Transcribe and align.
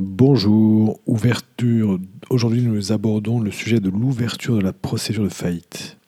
Bonjour, 0.00 1.00
ouverture. 1.06 1.98
Aujourd'hui, 2.30 2.62
nous 2.62 2.92
abordons 2.92 3.40
le 3.40 3.50
sujet 3.50 3.80
de 3.80 3.90
l'ouverture 3.90 4.54
de 4.54 4.60
la 4.60 4.72
procédure 4.72 5.24
de 5.24 5.28
faillite. 5.28 5.98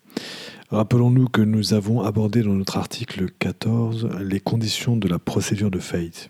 Rappelons-nous 0.69 1.27
que 1.27 1.41
nous 1.41 1.73
avons 1.73 2.01
abordé 2.01 2.41
dans 2.41 2.53
notre 2.53 2.77
article 2.77 3.25
14 3.37 4.07
les 4.21 4.39
conditions 4.39 4.95
de 4.95 5.09
la 5.09 5.19
procédure 5.19 5.69
de 5.69 5.79
faillite. 5.79 6.29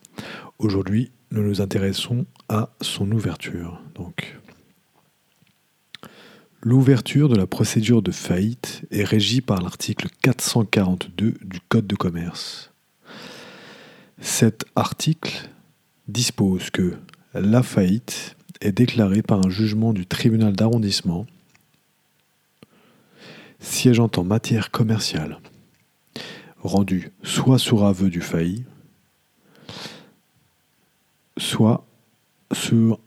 Aujourd'hui, 0.57 1.11
nous 1.29 1.43
nous 1.43 1.61
intéressons 1.61 2.25
à 2.49 2.71
son 2.81 3.11
ouverture. 3.11 3.79
Donc, 3.93 4.39
l'ouverture 6.63 7.29
de 7.29 7.35
la 7.35 7.45
procédure 7.45 8.01
de 8.01 8.09
faillite 8.09 8.81
est 8.89 9.03
régie 9.03 9.41
par 9.41 9.61
l'article 9.61 10.07
442 10.23 11.35
du 11.43 11.59
Code 11.69 11.85
de 11.85 11.95
commerce. 11.95 12.71
Cet 14.19 14.65
article 14.75 15.47
dispose 16.07 16.71
que 16.71 16.95
la 17.33 17.63
faillite 17.63 18.35
est 18.61 18.71
déclarée 18.71 19.21
par 19.21 19.45
un 19.45 19.49
jugement 19.49 19.93
du 19.93 20.05
tribunal 20.05 20.53
d'arrondissement 20.53 21.25
siégeant 23.59 24.09
en 24.17 24.23
matière 24.23 24.71
commerciale, 24.71 25.39
rendu 26.61 27.11
soit 27.23 27.59
sur 27.59 27.85
aveu 27.85 28.09
du 28.09 28.21
failli, 28.21 28.65
soit 31.37 31.85
sur 32.51 32.99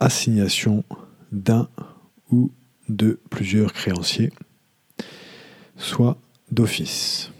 assignation 0.00 0.84
d'un 1.32 1.68
ou 2.30 2.50
de 2.88 3.18
plusieurs 3.30 3.72
créanciers, 3.72 4.32
soit 5.76 6.18
d'office. 6.50 7.32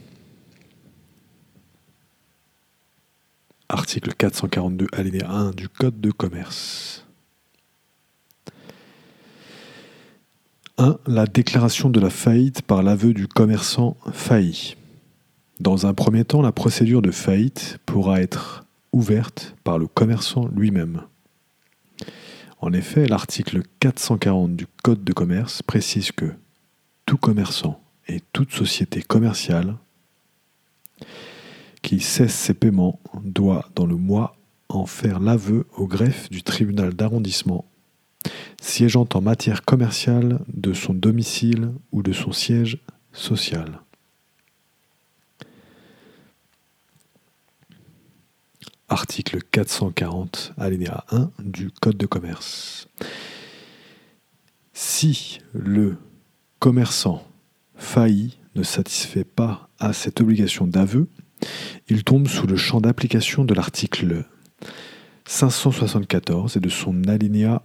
Article 3.72 4.12
442 4.12 4.86
alinéa 4.92 5.30
1 5.30 5.52
du 5.52 5.66
Code 5.66 5.98
de 5.98 6.10
commerce. 6.10 7.06
1. 10.76 10.98
La 11.06 11.24
déclaration 11.24 11.88
de 11.88 11.98
la 11.98 12.10
faillite 12.10 12.60
par 12.60 12.82
l'aveu 12.82 13.14
du 13.14 13.26
commerçant 13.26 13.96
failli. 14.12 14.76
Dans 15.58 15.86
un 15.86 15.94
premier 15.94 16.26
temps, 16.26 16.42
la 16.42 16.52
procédure 16.52 17.00
de 17.00 17.10
faillite 17.10 17.78
pourra 17.86 18.20
être 18.20 18.66
ouverte 18.92 19.56
par 19.64 19.78
le 19.78 19.86
commerçant 19.86 20.48
lui-même. 20.54 21.04
En 22.60 22.74
effet, 22.74 23.06
l'article 23.06 23.62
440 23.80 24.54
du 24.54 24.66
Code 24.82 25.02
de 25.02 25.14
commerce 25.14 25.62
précise 25.62 26.12
que 26.12 26.34
tout 27.06 27.16
commerçant 27.16 27.82
et 28.06 28.20
toute 28.34 28.52
société 28.52 29.00
commerciale 29.00 29.76
qui 31.82 32.00
cesse 32.00 32.34
ses 32.34 32.54
paiements 32.54 33.00
doit, 33.22 33.68
dans 33.74 33.86
le 33.86 33.96
mois, 33.96 34.36
en 34.68 34.86
faire 34.86 35.20
l'aveu 35.20 35.66
au 35.76 35.86
greffe 35.86 36.30
du 36.30 36.42
tribunal 36.42 36.94
d'arrondissement, 36.94 37.66
siégeant 38.60 39.08
en 39.12 39.20
matière 39.20 39.64
commerciale 39.64 40.40
de 40.48 40.72
son 40.72 40.94
domicile 40.94 41.72
ou 41.90 42.02
de 42.02 42.12
son 42.12 42.32
siège 42.32 42.78
social. 43.12 43.80
Article 48.88 49.38
440, 49.50 50.52
alinéa 50.58 51.04
1 51.10 51.30
du 51.38 51.70
Code 51.70 51.96
de 51.96 52.06
commerce. 52.06 52.88
Si 54.74 55.38
le 55.54 55.96
commerçant 56.58 57.26
failli 57.74 58.38
ne 58.54 58.62
satisfait 58.62 59.24
pas 59.24 59.68
à 59.78 59.92
cette 59.92 60.20
obligation 60.20 60.66
d'aveu, 60.66 61.08
il 61.88 62.04
tombe 62.04 62.28
sous 62.28 62.46
le 62.46 62.56
champ 62.56 62.80
d'application 62.80 63.44
de 63.44 63.54
l'article 63.54 64.24
574 65.26 66.56
et 66.56 66.60
de 66.60 66.68
son 66.68 67.04
alinéa 67.04 67.62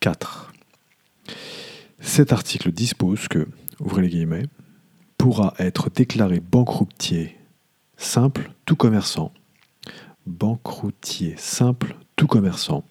4. 0.00 0.52
Cet 2.00 2.32
article 2.32 2.72
dispose 2.72 3.28
que, 3.28 3.46
ouvrez 3.78 4.02
les 4.02 4.08
guillemets, 4.08 4.46
pourra 5.18 5.54
être 5.58 5.90
déclaré 5.90 6.40
banqueroutier 6.40 7.36
simple 7.96 8.52
tout 8.64 8.76
commerçant. 8.76 9.32
Banqueroutier 10.26 11.34
simple 11.36 11.96
tout 12.16 12.26
commerçant. 12.26 12.84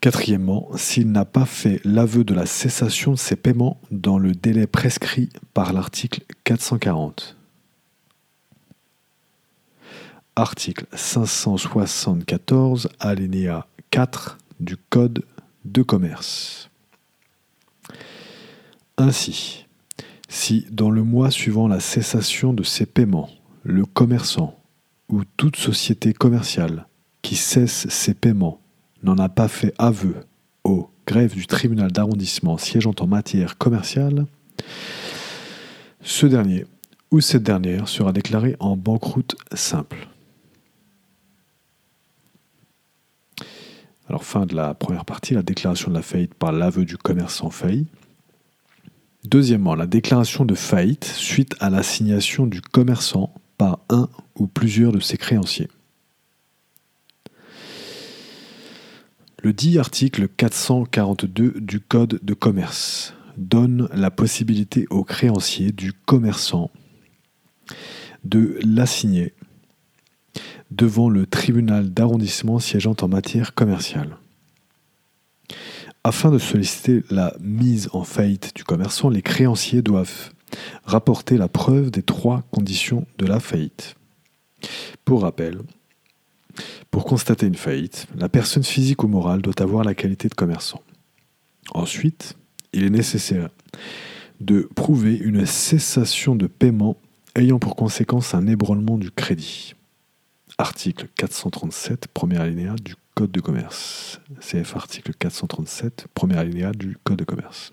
Quatrièmement, 0.00 0.68
s'il 0.76 1.10
n'a 1.10 1.24
pas 1.24 1.46
fait 1.46 1.80
l'aveu 1.84 2.24
de 2.24 2.34
la 2.34 2.46
cessation 2.46 3.12
de 3.12 3.18
ses 3.18 3.36
paiements 3.36 3.80
dans 3.90 4.18
le 4.18 4.32
délai 4.32 4.66
prescrit 4.66 5.30
par 5.54 5.72
l'article 5.72 6.20
440 6.44 7.36
article 10.36 10.86
574, 10.92 12.88
alinéa 12.98 13.66
4 13.90 14.38
du 14.60 14.76
Code 14.76 15.24
de 15.64 15.82
commerce. 15.82 16.70
Ainsi, 18.96 19.66
si 20.28 20.66
dans 20.70 20.90
le 20.90 21.02
mois 21.02 21.30
suivant 21.30 21.68
la 21.68 21.80
cessation 21.80 22.52
de 22.52 22.62
ses 22.62 22.86
paiements, 22.86 23.30
le 23.62 23.86
commerçant 23.86 24.58
ou 25.08 25.22
toute 25.36 25.56
société 25.56 26.12
commerciale 26.12 26.86
qui 27.22 27.36
cesse 27.36 27.88
ses 27.88 28.14
paiements 28.14 28.60
n'en 29.02 29.18
a 29.18 29.28
pas 29.28 29.48
fait 29.48 29.74
aveu 29.78 30.16
au 30.64 30.90
greffe 31.06 31.34
du 31.34 31.46
tribunal 31.46 31.92
d'arrondissement 31.92 32.58
siégeant 32.58 32.94
en 33.00 33.06
matière 33.06 33.58
commerciale, 33.58 34.26
ce 36.00 36.26
dernier 36.26 36.66
ou 37.10 37.20
cette 37.20 37.42
dernière 37.42 37.88
sera 37.88 38.12
déclaré 38.12 38.56
en 38.58 38.76
banqueroute 38.76 39.36
simple. 39.54 40.08
Alors 44.08 44.24
fin 44.24 44.46
de 44.46 44.54
la 44.54 44.74
première 44.74 45.04
partie, 45.04 45.34
la 45.34 45.42
déclaration 45.42 45.90
de 45.90 45.96
la 45.96 46.02
faillite 46.02 46.34
par 46.34 46.52
l'aveu 46.52 46.84
du 46.84 46.96
commerçant 46.98 47.50
failli. 47.50 47.86
Deuxièmement, 49.24 49.74
la 49.74 49.86
déclaration 49.86 50.44
de 50.44 50.54
faillite 50.54 51.04
suite 51.04 51.56
à 51.60 51.70
l'assignation 51.70 52.46
du 52.46 52.60
commerçant 52.60 53.32
par 53.56 53.80
un 53.88 54.08
ou 54.36 54.46
plusieurs 54.46 54.92
de 54.92 55.00
ses 55.00 55.16
créanciers. 55.16 55.68
Le 59.42 59.52
dit 59.52 59.78
article 59.78 60.28
442 60.28 61.54
du 61.60 61.80
Code 61.80 62.18
de 62.22 62.34
commerce 62.34 63.14
donne 63.36 63.88
la 63.92 64.10
possibilité 64.10 64.86
aux 64.90 65.04
créanciers 65.04 65.72
du 65.72 65.92
commerçant 65.92 66.70
de 68.24 68.58
l'assigner 68.62 69.34
devant 70.76 71.08
le 71.08 71.26
tribunal 71.26 71.90
d'arrondissement 71.90 72.58
siégeant 72.58 72.96
en 73.00 73.08
matière 73.08 73.54
commerciale. 73.54 74.16
Afin 76.02 76.30
de 76.30 76.38
solliciter 76.38 77.02
la 77.10 77.34
mise 77.40 77.88
en 77.92 78.04
faillite 78.04 78.54
du 78.54 78.64
commerçant, 78.64 79.08
les 79.08 79.22
créanciers 79.22 79.82
doivent 79.82 80.32
rapporter 80.84 81.38
la 81.38 81.48
preuve 81.48 81.90
des 81.90 82.02
trois 82.02 82.42
conditions 82.50 83.06
de 83.18 83.26
la 83.26 83.40
faillite. 83.40 83.94
Pour 85.04 85.22
rappel, 85.22 85.60
pour 86.90 87.04
constater 87.04 87.46
une 87.46 87.54
faillite, 87.54 88.06
la 88.16 88.28
personne 88.28 88.64
physique 88.64 89.02
ou 89.02 89.08
morale 89.08 89.42
doit 89.42 89.62
avoir 89.62 89.84
la 89.84 89.94
qualité 89.94 90.28
de 90.28 90.34
commerçant. 90.34 90.82
Ensuite, 91.72 92.36
il 92.72 92.84
est 92.84 92.90
nécessaire 92.90 93.48
de 94.40 94.68
prouver 94.74 95.16
une 95.16 95.46
cessation 95.46 96.34
de 96.36 96.46
paiement 96.46 96.96
ayant 97.36 97.58
pour 97.58 97.76
conséquence 97.76 98.34
un 98.34 98.46
ébranlement 98.46 98.98
du 98.98 99.10
crédit 99.10 99.74
article 100.58 101.08
437, 101.16 102.08
premier 102.08 102.38
alinéa 102.38 102.74
du 102.82 102.94
Code 103.14 103.30
de 103.30 103.40
commerce. 103.40 104.20
CF 104.40 104.76
article 104.76 105.12
437, 105.18 106.06
premier 106.14 106.36
alinéa 106.36 106.72
du 106.72 106.96
Code 107.04 107.18
de 107.18 107.24
commerce. 107.24 107.72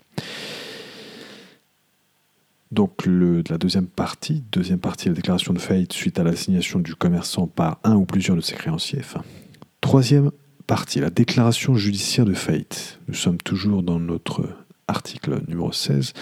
Donc 2.70 3.04
la 3.06 3.58
deuxième 3.58 3.86
partie, 3.86 4.42
deuxième 4.50 4.78
partie, 4.78 5.08
la 5.08 5.14
déclaration 5.14 5.52
de 5.52 5.58
faillite 5.58 5.92
suite 5.92 6.18
à 6.18 6.24
l'assignation 6.24 6.78
du 6.78 6.94
commerçant 6.94 7.46
par 7.46 7.78
un 7.84 7.96
ou 7.96 8.06
plusieurs 8.06 8.36
de 8.36 8.40
ses 8.40 8.54
créanciers. 8.54 9.02
troisième 9.80 10.30
partie, 10.66 11.00
la 11.00 11.10
déclaration 11.10 11.74
judiciaire 11.74 12.24
de 12.24 12.32
faillite. 12.32 12.98
Nous 13.08 13.14
sommes 13.14 13.36
toujours 13.36 13.82
dans 13.82 14.00
notre 14.00 14.48
article 14.88 15.42
numéro 15.48 15.70
16. 15.70 16.14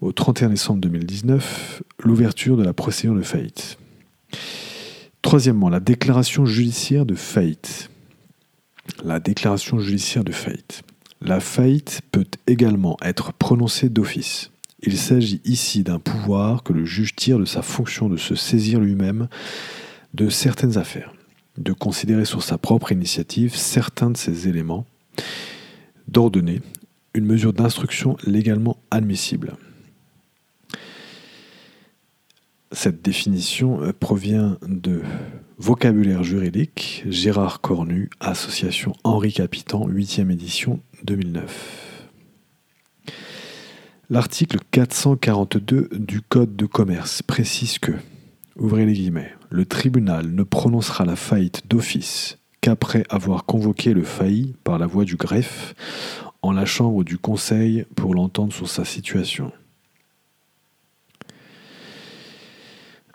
Au 0.00 0.12
31 0.12 0.48
décembre 0.50 0.80
2019, 0.80 1.82
l'ouverture 2.02 2.56
de 2.56 2.64
la 2.64 2.72
procédure 2.72 3.14
de 3.14 3.22
faillite. 3.22 3.78
Troisièmement, 5.22 5.68
la 5.68 5.80
déclaration 5.80 6.46
judiciaire 6.46 7.04
de 7.04 7.14
faillite. 7.14 7.90
La 9.04 9.20
déclaration 9.20 9.78
judiciaire 9.78 10.24
de 10.24 10.32
faillite. 10.32 10.82
La 11.20 11.40
faillite 11.40 12.00
peut 12.12 12.26
également 12.46 12.96
être 13.02 13.32
prononcée 13.32 13.88
d'office. 13.88 14.50
Il 14.80 14.96
s'agit 14.96 15.40
ici 15.44 15.82
d'un 15.82 15.98
pouvoir 15.98 16.62
que 16.62 16.72
le 16.72 16.84
juge 16.84 17.16
tire 17.16 17.38
de 17.38 17.44
sa 17.44 17.62
fonction 17.62 18.08
de 18.08 18.16
se 18.16 18.36
saisir 18.36 18.78
lui-même 18.78 19.28
de 20.14 20.28
certaines 20.28 20.78
affaires, 20.78 21.12
de 21.56 21.72
considérer 21.72 22.24
sur 22.24 22.44
sa 22.44 22.58
propre 22.58 22.92
initiative 22.92 23.56
certains 23.56 24.10
de 24.10 24.16
ces 24.16 24.48
éléments, 24.48 24.86
d'ordonner 26.06 26.62
une 27.14 27.26
mesure 27.26 27.52
d'instruction 27.52 28.16
légalement 28.24 28.78
admissible. 28.92 29.56
Cette 32.72 33.00
définition 33.00 33.82
euh, 33.82 33.92
provient 33.98 34.58
de 34.66 35.02
Vocabulaire 35.56 36.22
juridique, 36.22 37.02
Gérard 37.08 37.60
Cornu, 37.60 38.10
Association 38.20 38.92
Henri 39.04 39.32
Capitan, 39.32 39.88
8e 39.88 40.30
édition 40.30 40.80
2009. 41.04 42.08
L'article 44.10 44.58
442 44.70 45.88
du 45.92 46.20
Code 46.20 46.56
de 46.56 46.66
commerce 46.66 47.22
précise 47.22 47.78
que, 47.78 47.92
ouvrez 48.56 48.84
les 48.84 48.92
guillemets, 48.92 49.34
le 49.50 49.64
tribunal 49.64 50.30
ne 50.30 50.42
prononcera 50.42 51.04
la 51.04 51.16
faillite 51.16 51.62
d'office 51.68 52.38
qu'après 52.60 53.04
avoir 53.08 53.44
convoqué 53.44 53.94
le 53.94 54.04
failli 54.04 54.54
par 54.62 54.78
la 54.78 54.86
voie 54.86 55.04
du 55.04 55.16
greffe 55.16 55.74
en 56.42 56.52
la 56.52 56.66
chambre 56.66 57.02
du 57.02 57.18
conseil 57.18 57.86
pour 57.96 58.14
l'entendre 58.14 58.52
sur 58.52 58.68
sa 58.68 58.84
situation. 58.84 59.52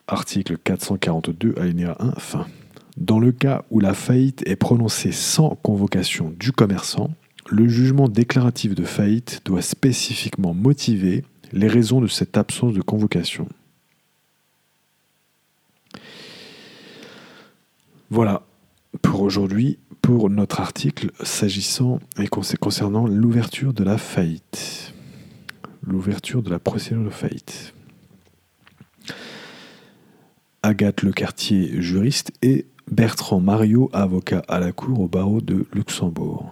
Article 0.07 0.57
442, 0.57 1.55
alinéa 1.57 1.95
1, 2.00 2.13
fin. 2.19 2.47
Dans 2.97 3.19
le 3.19 3.31
cas 3.31 3.63
où 3.71 3.79
la 3.79 3.94
faillite 3.94 4.44
est 4.45 4.57
prononcée 4.57 5.11
sans 5.11 5.55
convocation 5.55 6.33
du 6.38 6.51
commerçant, 6.51 7.11
le 7.50 7.67
jugement 7.67 8.09
déclaratif 8.09 8.75
de 8.75 8.83
faillite 8.83 9.41
doit 9.45 9.61
spécifiquement 9.61 10.53
motiver 10.53 11.23
les 11.53 11.67
raisons 11.67 12.01
de 12.01 12.07
cette 12.07 12.38
absence 12.38 12.73
de 12.73 12.81
convocation. 12.81 13.47
Voilà 18.09 18.44
pour 19.01 19.21
aujourd'hui, 19.21 19.79
pour 20.01 20.29
notre 20.29 20.59
article 20.59 21.11
s'agissant 21.23 22.00
et 22.19 22.27
concernant 22.27 23.07
l'ouverture 23.07 23.73
de 23.73 23.83
la 23.83 23.97
faillite. 23.97 24.94
L'ouverture 25.81 26.44
de 26.44 26.50
la 26.50 26.59
procédure 26.59 27.03
de 27.03 27.09
faillite. 27.09 27.73
Agathe 30.74 31.04
Lecartier, 31.04 31.84
juriste, 31.84 32.31
et 32.42 32.66
Bertrand 32.90 33.40
Mario, 33.40 33.92
avocat 33.94 34.42
à 34.48 34.60
la 34.60 34.72
Cour 34.72 35.02
au 35.02 35.08
barreau 35.08 35.40
de 35.40 35.68
Luxembourg. 35.72 36.52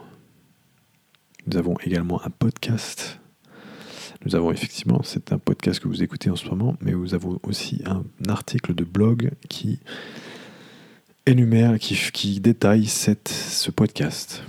Nous 1.47 1.57
avons 1.57 1.75
également 1.83 2.23
un 2.23 2.29
podcast. 2.29 3.19
Nous 4.23 4.35
avons 4.35 4.51
effectivement, 4.51 5.01
c'est 5.03 5.33
un 5.33 5.39
podcast 5.39 5.79
que 5.79 5.87
vous 5.87 6.03
écoutez 6.03 6.29
en 6.29 6.35
ce 6.35 6.47
moment, 6.47 6.75
mais 6.81 6.91
nous 6.91 7.15
avons 7.15 7.39
aussi 7.41 7.81
un 7.87 8.03
article 8.29 8.75
de 8.75 8.83
blog 8.83 9.31
qui 9.49 9.79
énumère, 11.25 11.79
qui, 11.79 12.39
détaille 12.39 12.85
cette, 12.85 13.27
ce 13.27 13.71
podcast. 13.71 14.43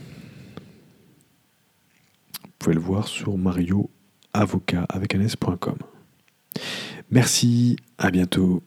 Vous 2.44 2.50
pouvez 2.58 2.74
le 2.74 2.80
voir 2.82 3.08
sur 3.08 3.38
Mario 3.38 3.88
Avocat 4.34 4.84
avec 4.90 5.16
Merci, 7.10 7.76
à 7.96 8.10
bientôt. 8.10 8.62